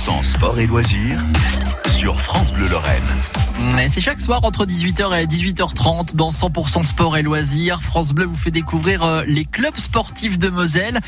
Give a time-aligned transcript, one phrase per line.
[0.00, 1.22] 100% sport et loisirs
[1.84, 3.02] sur France Bleu Lorraine.
[3.90, 7.82] C'est chaque soir entre 18h et 18h30 dans 100% sport et loisirs.
[7.82, 11.00] France Bleu vous fait découvrir euh, les clubs sportifs de Moselle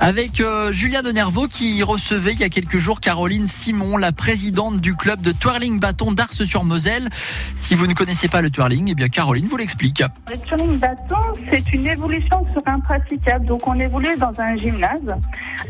[0.00, 4.80] avec euh, Julien Denervaux qui recevait il y a quelques jours Caroline Simon, la présidente
[4.80, 7.08] du club de twirling bâton d'Ars-sur-Moselle.
[7.54, 10.02] Si vous ne connaissez pas le twirling, eh bien Caroline vous l'explique.
[10.30, 11.16] Le twirling bâton,
[11.48, 13.46] c'est une évolution sur un praticable.
[13.46, 15.14] Donc on évolue dans un gymnase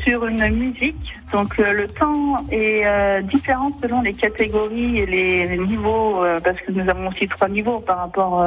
[0.03, 1.15] sur une musique.
[1.33, 6.61] Donc euh, le temps est euh, différent selon les catégories et les niveaux, euh, parce
[6.61, 8.45] que nous avons aussi trois niveaux par rapport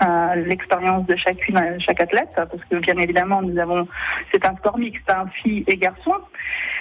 [0.00, 3.86] à l'expérience de chacune, chaque athlète, parce que bien évidemment nous avons,
[4.32, 6.12] c'est un sport mixte, un fille et garçon.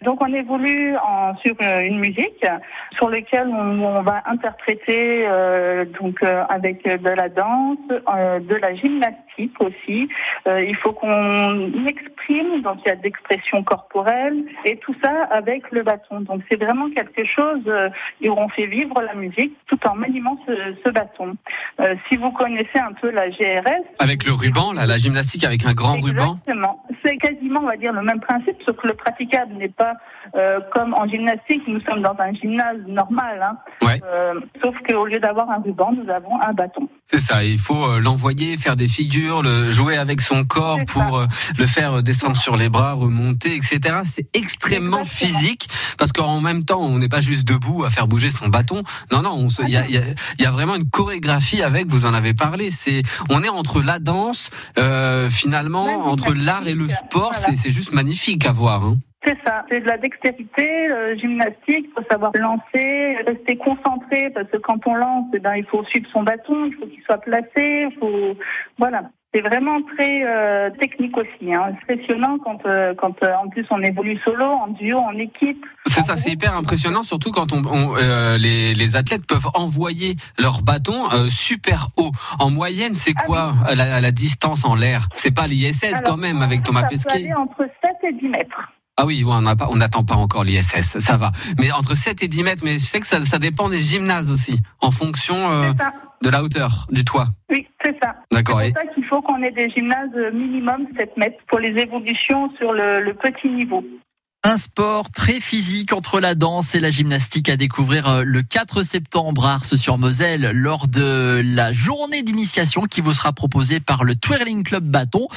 [0.04, 0.96] Donc on évolue
[1.42, 2.46] sur une musique
[2.96, 5.28] sur laquelle on, on va interpréter
[6.00, 10.08] donc avec de la danse, de la gymnastique aussi.
[10.46, 13.97] Il faut qu'on exprime, donc il y a d'expression corporelle
[14.66, 16.22] et tout ça avec le bâton.
[16.22, 17.90] Donc c'est vraiment quelque chose euh,
[18.24, 20.54] où on fait vivre la musique tout en maniant ce,
[20.84, 21.36] ce bâton.
[21.80, 25.66] Euh, si vous connaissez un peu la GRS, Avec le ruban, là, la gymnastique avec
[25.66, 26.38] un grand ruban.
[26.38, 26.84] Exactement.
[27.04, 29.94] C'est quasiment, on va dire, le même principe, sauf que le praticable n'est pas
[30.36, 31.64] euh, comme en gymnastique.
[31.68, 33.58] Nous sommes dans un gymnase normal, hein.
[33.86, 33.98] Ouais.
[34.04, 36.90] Euh, sauf qu'au lieu d'avoir un ruban, nous avons un bâton.
[37.10, 41.20] C'est ça, il faut euh, l'envoyer, faire des figures, le jouer avec son corps pour
[41.20, 41.28] euh,
[41.58, 44.00] le faire euh, descendre sur les bras, remonter, etc.
[44.04, 48.30] C'est extrêmement physique parce qu'en même temps, on n'est pas juste debout à faire bouger
[48.30, 48.84] son bâton.
[49.10, 50.04] Non, non, il y a, y a-
[50.38, 51.88] y a vraiment une chorégraphie avec.
[51.88, 52.70] Vous en avez parlé.
[52.70, 57.32] C'est, on est entre la danse, euh, finalement, entre l'art et le sport.
[57.38, 58.84] C'est, c'est juste magnifique à voir.
[58.84, 58.98] Hein.
[59.28, 59.66] C'est ça.
[59.70, 61.88] C'est de la dextérité euh, gymnastique.
[61.90, 65.84] Il faut savoir lancer, rester concentré, parce que quand on lance, eh ben, il faut
[65.84, 68.38] suivre son bâton, il faut qu'il soit placé, il faut,
[68.78, 69.04] voilà.
[69.34, 71.54] C'est vraiment très euh, technique aussi.
[71.54, 71.74] Hein.
[71.74, 75.64] Impressionnant quand, euh, quand euh, en plus on évolue solo, en duo, en équipe.
[75.94, 77.96] C'est ça, c'est hyper impressionnant, surtout quand on, on,
[78.38, 82.12] les, les athlètes peuvent envoyer leur bâton super haut.
[82.40, 85.08] En moyenne, c'est Ah quoi la, la distance en l'air?
[85.14, 87.14] C'est pas l'ISS quand même avec Thomas ça peut Pesquet.
[87.14, 88.67] aller entre 7 et 10 mètres.
[89.00, 91.32] Ah oui, on n'a pas, on n'attend pas encore l'ISS, ça va.
[91.60, 94.32] Mais entre 7 et 10 mètres, mais je sais que ça, ça dépend des gymnases
[94.32, 95.72] aussi, en fonction euh,
[96.24, 97.28] de la hauteur du toit.
[97.52, 98.16] Oui, c'est ça.
[98.32, 98.60] D'accord.
[98.60, 101.80] C'est Et pour ça qu'il faut qu'on ait des gymnases minimum 7 mètres pour les
[101.80, 103.84] évolutions sur le, le petit niveau.
[104.44, 108.84] Un sport très physique entre la danse et la gymnastique à découvrir euh, le 4
[108.84, 114.64] septembre à Ars-sur-Moselle lors de la journée d'initiation qui vous sera proposée par le Twirling
[114.64, 115.28] Club Bâton.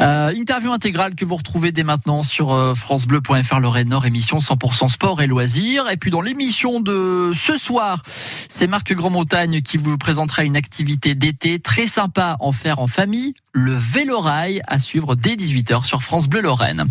[0.00, 4.90] Euh, interview intégrale que vous retrouvez dès maintenant sur euh, francebleu.fr Lorraine Nord, émission 100%
[4.90, 5.90] sport et loisirs.
[5.90, 8.02] Et puis dans l'émission de ce soir,
[8.48, 13.34] c'est Marc Grandmontagne qui vous présentera une activité d'été très sympa en faire en famille,
[13.52, 16.80] le vélo rail à suivre dès 18h sur France Bleu Lorraine.